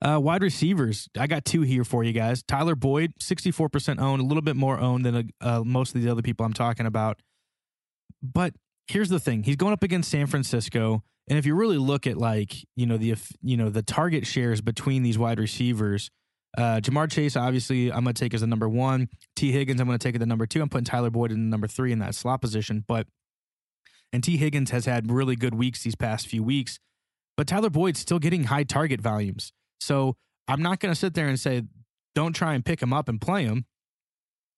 Uh, 0.01 0.19
wide 0.21 0.43
receivers, 0.43 1.09
I 1.17 1.27
got 1.27 1.43
two 1.43 1.61
here 1.61 1.83
for 1.83 2.03
you 2.03 2.13
guys. 2.13 2.41
Tyler 2.43 2.75
Boyd, 2.75 3.13
64% 3.19 3.99
owned, 3.99 4.21
a 4.21 4.25
little 4.25 4.41
bit 4.41 4.55
more 4.55 4.79
owned 4.79 5.05
than 5.05 5.31
uh, 5.41 5.63
most 5.65 5.93
of 5.93 6.01
the 6.01 6.09
other 6.09 6.21
people 6.21 6.45
I'm 6.45 6.53
talking 6.53 6.85
about. 6.85 7.21
But 8.21 8.53
here's 8.87 9.09
the 9.09 9.19
thing: 9.19 9.43
he's 9.43 9.57
going 9.57 9.73
up 9.73 9.83
against 9.83 10.09
San 10.09 10.27
Francisco, 10.27 11.03
and 11.29 11.37
if 11.37 11.45
you 11.45 11.55
really 11.55 11.77
look 11.77 12.07
at 12.07 12.17
like 12.17 12.55
you 12.75 12.85
know 12.85 12.97
the 12.97 13.15
you 13.41 13.55
know 13.55 13.69
the 13.69 13.83
target 13.83 14.25
shares 14.25 14.61
between 14.61 15.03
these 15.03 15.17
wide 15.17 15.39
receivers, 15.39 16.09
uh, 16.57 16.79
Ja'Marr 16.81 17.09
Chase, 17.11 17.35
obviously, 17.35 17.91
I'm 17.91 18.03
going 18.03 18.15
to 18.15 18.19
take 18.19 18.33
as 18.33 18.41
the 18.41 18.47
number 18.47 18.67
one. 18.67 19.07
Tee 19.35 19.51
Higgins, 19.51 19.79
I'm 19.79 19.87
going 19.87 19.99
to 19.99 20.03
take 20.03 20.15
as 20.15 20.19
the 20.19 20.25
number 20.25 20.47
two. 20.47 20.61
I'm 20.61 20.69
putting 20.69 20.85
Tyler 20.85 21.11
Boyd 21.11 21.31
in 21.31 21.45
the 21.45 21.49
number 21.49 21.67
three 21.67 21.91
in 21.91 21.99
that 21.99 22.15
slot 22.15 22.41
position. 22.41 22.83
But 22.87 23.07
and 24.11 24.23
Tee 24.23 24.37
Higgins 24.37 24.71
has 24.71 24.85
had 24.85 25.11
really 25.11 25.35
good 25.35 25.53
weeks 25.53 25.83
these 25.83 25.95
past 25.95 26.27
few 26.27 26.43
weeks, 26.43 26.79
but 27.37 27.47
Tyler 27.47 27.69
Boyd's 27.69 27.99
still 27.99 28.19
getting 28.19 28.45
high 28.45 28.63
target 28.63 28.99
volumes. 28.99 29.53
So 29.79 30.15
I'm 30.47 30.63
not 30.63 30.79
going 30.79 30.91
to 30.91 30.99
sit 30.99 31.13
there 31.13 31.27
and 31.27 31.39
say, 31.39 31.63
don't 32.15 32.33
try 32.33 32.55
and 32.55 32.65
pick 32.65 32.81
him 32.81 32.91
up 32.91 33.07
and 33.07 33.21
play 33.21 33.43
him 33.43 33.65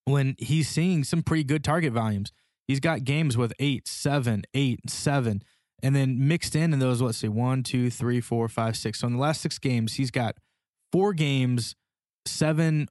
when 0.06 0.36
he's 0.40 0.70
seeing 0.70 1.04
some 1.04 1.22
pretty 1.22 1.44
good 1.44 1.63
target 1.63 1.92
volumes. 1.92 2.32
He's 2.68 2.80
got 2.80 3.04
games 3.04 3.38
with 3.38 3.54
eight, 3.60 3.88
seven, 3.88 4.44
eight, 4.54 4.90
seven, 4.90 5.44
and 5.84 5.96
then 5.96 6.28
mixed 6.28 6.56
in 6.56 6.74
in 6.74 6.80
those, 6.80 7.02
let's 7.02 7.18
see, 7.18 7.28
one, 7.28 7.64
two, 7.64 7.90
three, 7.90 8.22
four, 8.22 8.48
five, 8.48 8.76
six. 8.78 9.00
So 9.00 9.08
in 9.08 9.14
the 9.14 9.20
last 9.20 9.42
six 9.42 9.58
games, 9.60 9.94
he's 9.94 10.12
got 10.12 10.36
four 10.92 11.14
games, 11.14 11.76
seven 12.26 12.88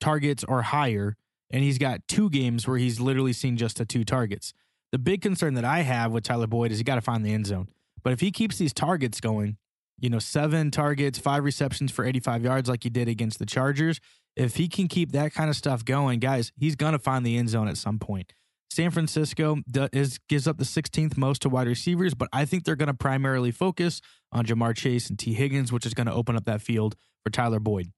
targets 0.00 0.44
or 0.44 0.62
higher, 0.62 1.16
and 1.50 1.62
he's 1.62 1.78
got 1.78 2.06
two 2.08 2.30
games 2.30 2.66
where 2.66 2.78
he's 2.78 3.00
literally 3.00 3.32
seen 3.32 3.56
just 3.56 3.78
the 3.78 3.84
two 3.84 4.04
targets. 4.04 4.52
The 4.92 4.98
big 4.98 5.22
concern 5.22 5.54
that 5.54 5.64
I 5.64 5.80
have 5.80 6.12
with 6.12 6.24
Tyler 6.24 6.46
Boyd 6.46 6.72
is 6.72 6.78
he 6.78 6.84
got 6.84 6.96
to 6.96 7.00
find 7.00 7.24
the 7.24 7.32
end 7.32 7.46
zone. 7.46 7.68
But 8.02 8.12
if 8.12 8.20
he 8.20 8.30
keeps 8.30 8.58
these 8.58 8.72
targets 8.72 9.20
going, 9.20 9.56
you 10.00 10.08
know, 10.08 10.18
seven 10.18 10.70
targets, 10.70 11.18
five 11.18 11.44
receptions 11.44 11.92
for 11.92 12.04
85 12.04 12.42
yards 12.42 12.68
like 12.68 12.82
he 12.82 12.90
did 12.90 13.06
against 13.06 13.38
the 13.38 13.46
Chargers. 13.46 14.00
If 14.34 14.56
he 14.56 14.66
can 14.68 14.88
keep 14.88 15.12
that 15.12 15.34
kind 15.34 15.50
of 15.50 15.56
stuff 15.56 15.84
going, 15.84 16.20
guys, 16.20 16.52
he's 16.56 16.74
going 16.74 16.92
to 16.92 16.98
find 16.98 17.24
the 17.24 17.36
end 17.36 17.50
zone 17.50 17.68
at 17.68 17.76
some 17.76 17.98
point. 17.98 18.32
San 18.70 18.92
Francisco 18.92 19.58
is 19.92 20.18
gives 20.28 20.46
up 20.46 20.58
the 20.58 20.64
16th 20.64 21.16
most 21.16 21.42
to 21.42 21.48
wide 21.48 21.66
receivers, 21.66 22.14
but 22.14 22.28
I 22.32 22.44
think 22.44 22.64
they're 22.64 22.76
going 22.76 22.86
to 22.86 22.94
primarily 22.94 23.50
focus 23.50 24.00
on 24.30 24.46
Ja'Marr 24.46 24.76
Chase 24.76 25.10
and 25.10 25.18
Tee 25.18 25.34
Higgins, 25.34 25.72
which 25.72 25.84
is 25.84 25.92
going 25.92 26.06
to 26.06 26.12
open 26.12 26.36
up 26.36 26.44
that 26.44 26.62
field 26.62 26.94
for 27.24 27.30
Tyler 27.30 27.58
Boyd. 27.58 27.90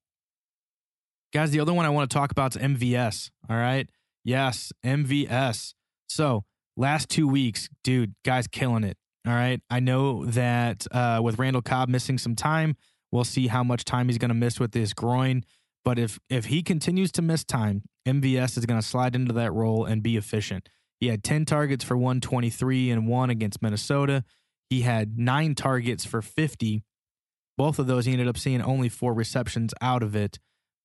Guys, 1.32 1.50
the 1.50 1.60
other 1.60 1.74
one 1.74 1.84
I 1.84 1.90
want 1.90 2.10
to 2.10 2.14
talk 2.14 2.30
about 2.30 2.56
is 2.56 2.62
MVS. 2.62 3.30
All 3.50 3.56
right. 3.56 3.88
Yes, 4.24 4.72
MVS. 4.84 5.74
So, 6.08 6.44
last 6.76 7.08
two 7.08 7.28
weeks, 7.28 7.68
dude, 7.84 8.14
guys 8.24 8.46
killing 8.46 8.84
it. 8.84 8.96
All 9.26 9.32
right. 9.34 9.60
I 9.70 9.80
know 9.80 10.24
that 10.26 10.86
uh, 10.90 11.20
with 11.22 11.38
Randall 11.38 11.62
Cobb 11.62 11.88
missing 11.88 12.18
some 12.18 12.34
time, 12.34 12.76
we'll 13.10 13.24
see 13.24 13.46
how 13.46 13.62
much 13.62 13.84
time 13.84 14.08
he's 14.08 14.18
going 14.18 14.30
to 14.30 14.34
miss 14.34 14.58
with 14.58 14.72
this 14.72 14.92
groin. 14.92 15.44
But 15.84 15.98
if 15.98 16.18
if 16.28 16.46
he 16.46 16.62
continues 16.62 17.12
to 17.12 17.22
miss 17.22 17.44
time, 17.44 17.82
MVS 18.06 18.58
is 18.58 18.66
going 18.66 18.80
to 18.80 18.86
slide 18.86 19.14
into 19.14 19.32
that 19.34 19.52
role 19.52 19.84
and 19.84 20.02
be 20.02 20.16
efficient. 20.16 20.68
He 21.00 21.08
had 21.08 21.24
10 21.24 21.44
targets 21.44 21.84
for 21.84 21.96
123 21.96 22.90
and 22.90 23.08
one 23.08 23.30
against 23.30 23.62
Minnesota. 23.62 24.24
He 24.70 24.82
had 24.82 25.18
nine 25.18 25.54
targets 25.54 26.04
for 26.04 26.22
50. 26.22 26.82
Both 27.58 27.78
of 27.78 27.86
those, 27.86 28.06
he 28.06 28.12
ended 28.12 28.28
up 28.28 28.38
seeing 28.38 28.62
only 28.62 28.88
four 28.88 29.12
receptions 29.12 29.74
out 29.80 30.02
of 30.02 30.16
it, 30.16 30.38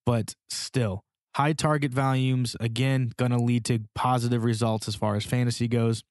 but 0.05 0.35
still, 0.49 1.03
high 1.35 1.53
target 1.53 1.93
volumes, 1.93 2.55
again, 2.59 3.11
going 3.17 3.31
to 3.31 3.37
lead 3.37 3.65
to 3.65 3.79
positive 3.95 4.43
results 4.43 4.87
as 4.87 4.95
far 4.95 5.15
as 5.15 5.25
fantasy 5.25 5.67
goes. 5.67 6.03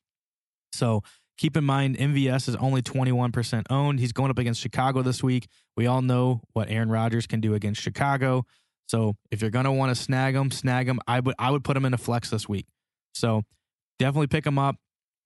So 0.72 1.02
Keep 1.38 1.56
in 1.56 1.64
mind, 1.64 1.98
MVS 1.98 2.48
is 2.48 2.56
only 2.56 2.80
21% 2.80 3.64
owned. 3.68 4.00
He's 4.00 4.12
going 4.12 4.30
up 4.30 4.38
against 4.38 4.60
Chicago 4.60 5.02
this 5.02 5.22
week. 5.22 5.48
We 5.76 5.86
all 5.86 6.00
know 6.00 6.40
what 6.54 6.70
Aaron 6.70 6.88
Rodgers 6.88 7.26
can 7.26 7.40
do 7.40 7.52
against 7.52 7.80
Chicago. 7.82 8.46
So 8.86 9.16
if 9.30 9.42
you're 9.42 9.50
to 9.50 9.72
want 9.72 9.94
to 9.94 10.00
snag 10.00 10.34
them, 10.34 10.50
snag 10.50 10.86
them. 10.86 11.00
I 11.06 11.20
would 11.20 11.34
I 11.38 11.50
would 11.50 11.64
put 11.64 11.74
them 11.74 11.84
in 11.84 11.94
a 11.94 11.98
flex 11.98 12.30
this 12.30 12.48
week. 12.48 12.66
So 13.14 13.42
definitely 13.98 14.28
pick 14.28 14.44
them 14.44 14.58
up. 14.58 14.76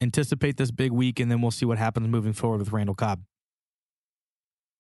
Anticipate 0.02 0.56
this 0.56 0.70
big 0.70 0.92
week, 0.92 1.20
and 1.20 1.30
then 1.30 1.42
we'll 1.42 1.50
see 1.50 1.66
what 1.66 1.76
happens 1.76 2.08
moving 2.08 2.32
forward 2.32 2.60
with 2.60 2.72
Randall 2.72 2.94
Cobb. 2.94 3.22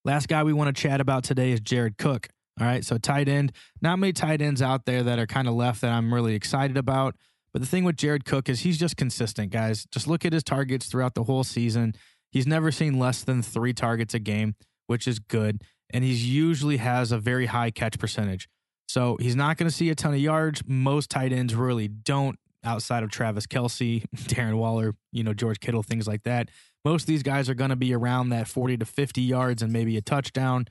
Last 0.02 0.28
guy 0.28 0.42
we 0.44 0.54
want 0.54 0.74
to 0.74 0.82
chat 0.82 0.98
about 0.98 1.24
today 1.24 1.52
is 1.52 1.60
Jared 1.60 1.98
Cook. 1.98 2.28
All 2.58 2.66
right, 2.66 2.84
so 2.84 2.96
tight 2.96 3.28
end. 3.28 3.52
Not 3.82 3.98
many 3.98 4.14
tight 4.14 4.40
ends 4.40 4.62
out 4.62 4.86
there 4.86 5.02
that 5.02 5.18
are 5.18 5.26
kind 5.26 5.46
of 5.46 5.54
left 5.54 5.82
that 5.82 5.92
I'm 5.92 6.12
really 6.12 6.34
excited 6.34 6.78
about. 6.78 7.16
But 7.52 7.60
the 7.60 7.68
thing 7.68 7.84
with 7.84 7.96
Jared 7.96 8.24
Cook 8.24 8.48
is 8.48 8.60
he's 8.60 8.78
just 8.78 8.96
consistent, 8.96 9.50
guys. 9.50 9.86
Just 9.90 10.06
look 10.06 10.24
at 10.24 10.32
his 10.32 10.44
targets 10.44 10.86
throughout 10.86 11.14
the 11.14 11.24
whole 11.24 11.44
season. 11.44 11.94
He's 12.30 12.46
never 12.46 12.70
seen 12.70 12.98
less 12.98 13.22
than 13.22 13.42
three 13.42 13.72
targets 13.72 14.14
a 14.14 14.18
game, 14.18 14.54
which 14.86 15.08
is 15.08 15.18
good. 15.18 15.62
And 15.92 16.04
he 16.04 16.12
usually 16.12 16.76
has 16.76 17.12
a 17.12 17.18
very 17.18 17.46
high 17.46 17.70
catch 17.70 17.98
percentage. 17.98 18.48
So 18.90 19.16
he's 19.20 19.36
not 19.36 19.56
going 19.56 19.68
to 19.68 19.74
see 19.74 19.88
a 19.90 19.94
ton 19.94 20.14
of 20.14 20.20
yards. 20.20 20.62
Most 20.66 21.10
tight 21.10 21.32
ends 21.32 21.54
really 21.54 21.86
don't 21.86 22.38
outside 22.64 23.04
of 23.04 23.10
Travis 23.10 23.46
Kelce, 23.46 24.04
Darren 24.16 24.56
Waller, 24.56 24.94
you 25.12 25.22
know, 25.22 25.32
George 25.32 25.60
Kittle, 25.60 25.84
things 25.84 26.08
like 26.08 26.24
that. 26.24 26.48
Most 26.84 27.02
of 27.02 27.06
these 27.06 27.22
guys 27.22 27.48
are 27.48 27.54
going 27.54 27.70
to 27.70 27.76
be 27.76 27.94
around 27.94 28.30
that 28.30 28.48
40 28.48 28.78
to 28.78 28.84
50 28.84 29.22
yards 29.22 29.62
and 29.62 29.72
maybe 29.72 29.96
a 29.96 30.00
touchdown. 30.02 30.66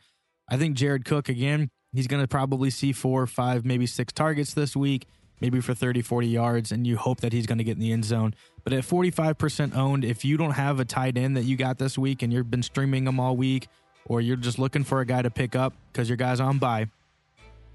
I 0.50 0.58
think 0.58 0.76
Jared 0.76 1.06
Cook, 1.06 1.30
again, 1.30 1.70
he's 1.94 2.08
going 2.08 2.22
to 2.22 2.28
probably 2.28 2.70
see 2.72 2.92
four, 2.92 3.26
five, 3.26 3.64
maybe 3.64 3.86
six 3.86 4.12
targets 4.12 4.54
this 4.54 4.76
week 4.76 5.06
maybe 5.42 5.62
for 5.62 5.74
30, 5.74 6.02
40 6.02 6.28
yards, 6.28 6.70
and 6.70 6.86
you 6.86 6.98
hope 6.98 7.22
that 7.22 7.32
he's 7.32 7.46
going 7.46 7.60
to 7.60 7.64
get 7.64 7.72
in 7.72 7.80
the 7.80 7.94
end 7.94 8.04
zone. 8.04 8.34
But 8.66 8.74
at 8.74 8.84
45% 8.84 9.74
owned, 9.74 10.04
if 10.04 10.26
you 10.26 10.36
don't 10.36 10.52
have 10.52 10.82
a 10.82 10.86
tight 10.86 11.18
end 11.18 11.38
that 11.38 11.44
you 11.44 11.56
got 11.56 11.78
this 11.78 11.98
week 11.98 12.22
and 12.22 12.34
you've 12.34 12.52
been 12.52 12.62
streaming 12.62 13.06
them 13.06 13.22
all 13.22 13.38
week, 13.38 13.70
or 14.06 14.20
you're 14.20 14.36
just 14.36 14.60
looking 14.60 14.84
for 14.84 15.00
a 15.00 15.06
guy 15.06 15.22
to 15.22 15.30
pick 15.30 15.56
up 15.56 15.74
because 15.92 16.10
your 16.10 16.18
guy's 16.18 16.40
on 16.40 16.58
bye, 16.58 16.88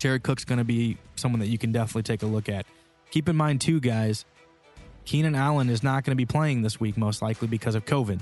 Jared 0.04 0.22
Cook's 0.22 0.44
going 0.44 0.58
to 0.58 0.64
be 0.64 0.98
someone 1.16 1.40
that 1.40 1.46
you 1.46 1.56
can 1.56 1.72
definitely 1.72 2.02
take 2.02 2.22
a 2.22 2.26
look 2.26 2.50
at. 2.50 2.66
Keep 3.10 3.26
in 3.30 3.36
mind, 3.36 3.62
too, 3.62 3.80
guys, 3.80 4.26
Keenan 5.06 5.34
Allen 5.34 5.70
is 5.70 5.82
not 5.82 6.04
going 6.04 6.12
to 6.12 6.14
be 6.14 6.26
playing 6.26 6.60
this 6.60 6.78
week, 6.78 6.98
most 6.98 7.22
likely 7.22 7.48
because 7.48 7.74
of 7.74 7.86
COVID. 7.86 8.20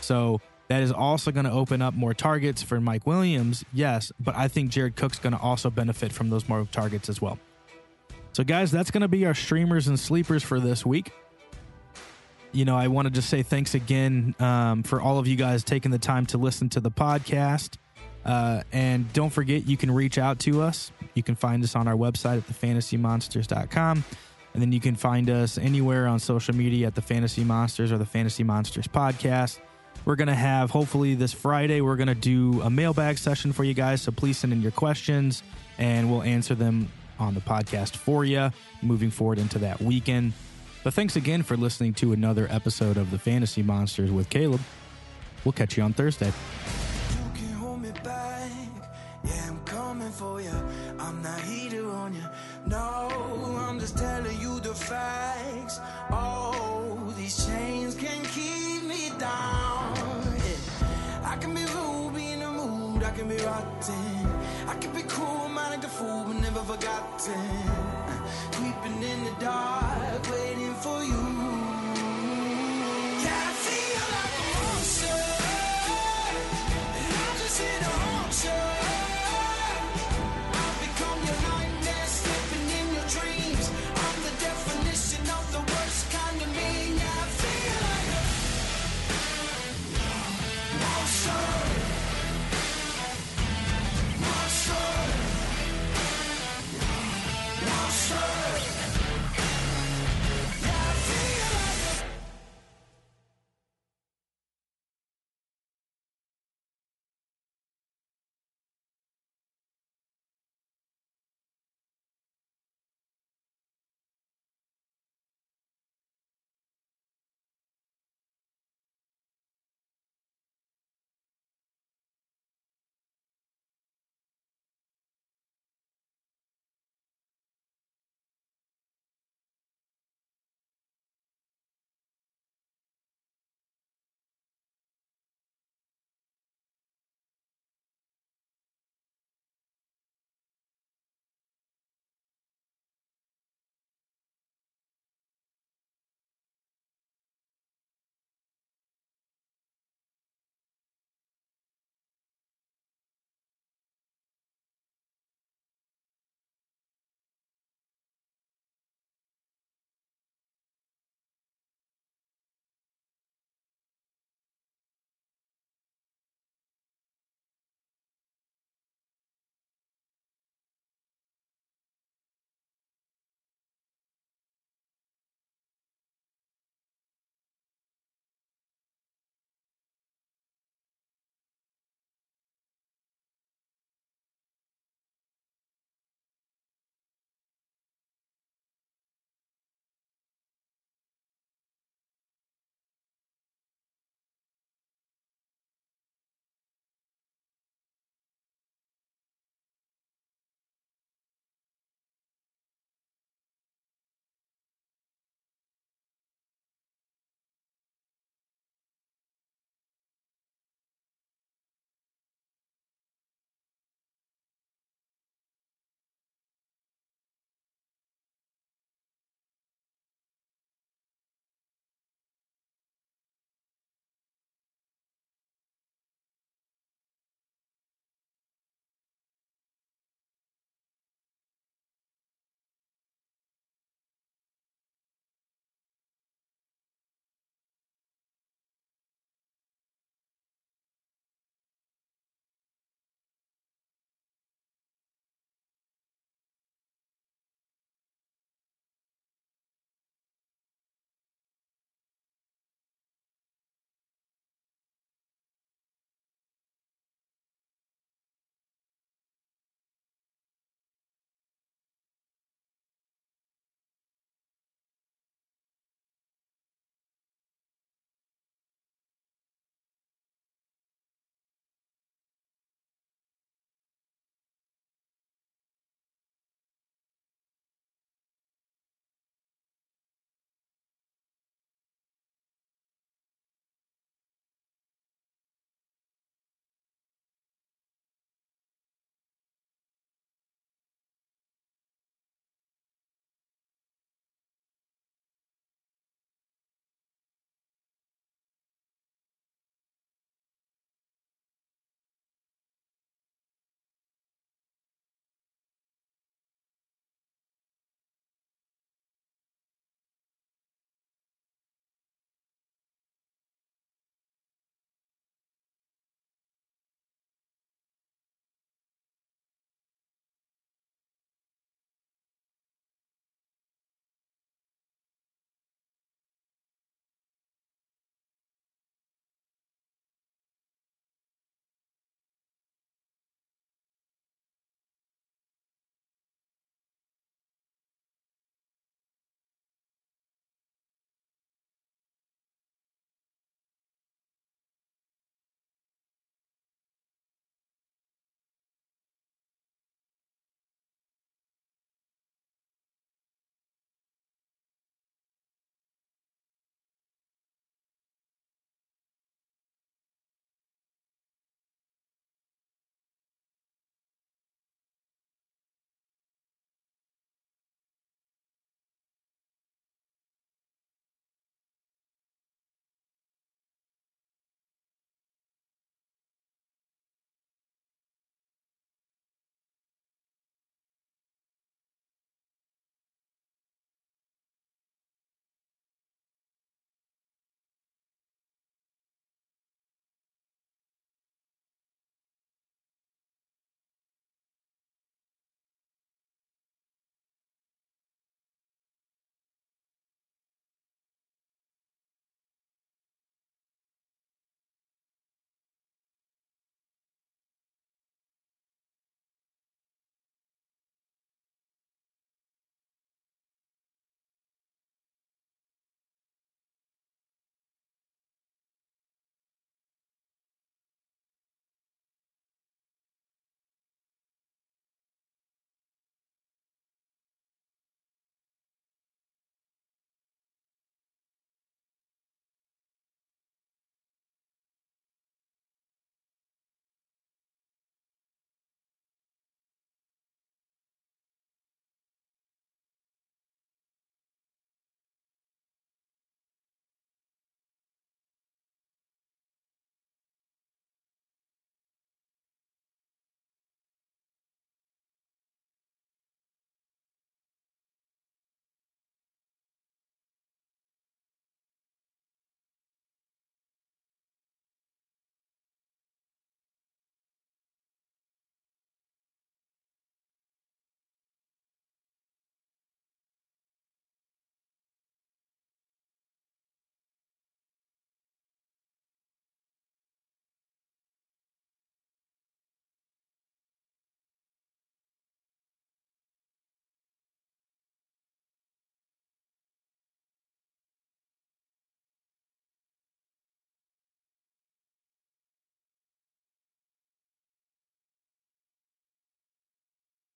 So 0.00 0.40
that 0.68 0.84
is 0.84 0.92
also 0.92 1.32
going 1.32 1.46
to 1.46 1.50
open 1.50 1.82
up 1.82 1.94
more 1.94 2.14
targets 2.14 2.62
for 2.62 2.80
Mike 2.80 3.08
Williams, 3.08 3.64
yes, 3.72 4.12
but 4.20 4.36
I 4.36 4.46
think 4.46 4.70
Jared 4.70 4.94
Cook's 4.94 5.18
going 5.18 5.32
to 5.32 5.40
also 5.40 5.68
benefit 5.68 6.12
from 6.12 6.30
those 6.30 6.48
more 6.48 6.64
targets 6.70 7.08
as 7.08 7.20
well. 7.20 7.40
So, 8.30 8.44
guys, 8.44 8.70
that's 8.70 8.92
going 8.92 9.00
to 9.00 9.08
be 9.08 9.26
our 9.26 9.34
streamers 9.34 9.88
and 9.88 9.98
sleepers 9.98 10.44
for 10.44 10.60
this 10.60 10.86
week. 10.86 11.10
You 12.52 12.64
know, 12.64 12.76
I 12.76 12.86
want 12.86 13.06
to 13.06 13.10
just 13.10 13.28
say 13.28 13.42
thanks 13.42 13.74
again 13.74 14.36
um, 14.38 14.84
for 14.84 15.00
all 15.00 15.18
of 15.18 15.26
you 15.26 15.34
guys 15.34 15.64
taking 15.64 15.90
the 15.90 15.98
time 15.98 16.26
to 16.26 16.38
listen 16.38 16.68
to 16.68 16.78
the 16.78 16.92
podcast. 16.92 17.78
Uh, 18.24 18.62
and 18.72 19.12
don't 19.12 19.30
forget, 19.30 19.66
you 19.66 19.76
can 19.76 19.90
reach 19.90 20.18
out 20.18 20.38
to 20.40 20.62
us. 20.62 20.90
You 21.14 21.22
can 21.22 21.34
find 21.34 21.62
us 21.62 21.76
on 21.76 21.86
our 21.86 21.94
website 21.94 22.38
at 22.38 22.46
thefantasymonsters.com. 22.46 24.04
And 24.54 24.62
then 24.62 24.72
you 24.72 24.80
can 24.80 24.94
find 24.94 25.28
us 25.30 25.58
anywhere 25.58 26.06
on 26.06 26.18
social 26.20 26.54
media 26.54 26.86
at 26.86 26.94
the 26.94 27.02
Fantasy 27.02 27.42
Monsters 27.42 27.90
or 27.90 27.98
the 27.98 28.06
Fantasy 28.06 28.44
Monsters 28.44 28.86
podcast. 28.86 29.58
We're 30.04 30.16
going 30.16 30.28
to 30.28 30.34
have, 30.34 30.70
hopefully, 30.70 31.14
this 31.14 31.32
Friday, 31.32 31.80
we're 31.80 31.96
going 31.96 32.08
to 32.08 32.14
do 32.14 32.60
a 32.62 32.70
mailbag 32.70 33.18
session 33.18 33.52
for 33.52 33.64
you 33.64 33.74
guys. 33.74 34.02
So 34.02 34.12
please 34.12 34.38
send 34.38 34.52
in 34.52 34.62
your 34.62 34.70
questions 34.70 35.42
and 35.78 36.10
we'll 36.10 36.22
answer 36.22 36.54
them 36.54 36.88
on 37.18 37.34
the 37.34 37.40
podcast 37.40 37.96
for 37.96 38.24
you 38.24 38.50
moving 38.82 39.10
forward 39.10 39.38
into 39.38 39.58
that 39.60 39.80
weekend. 39.80 40.32
But 40.82 40.94
thanks 40.94 41.16
again 41.16 41.42
for 41.42 41.56
listening 41.56 41.94
to 41.94 42.12
another 42.12 42.46
episode 42.50 42.96
of 42.96 43.10
the 43.10 43.18
Fantasy 43.18 43.62
Monsters 43.62 44.10
with 44.10 44.28
Caleb. 44.28 44.60
We'll 45.44 45.52
catch 45.52 45.76
you 45.76 45.82
on 45.82 45.94
Thursday. 45.94 46.32